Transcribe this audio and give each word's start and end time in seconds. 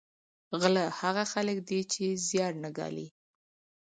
غله 0.61 0.83
هغه 0.99 1.23
خلک 1.33 1.57
دي 1.69 1.79
چې 1.93 2.05
زیار 2.29 2.53
نه 2.63 2.69
ګالي 2.77 3.07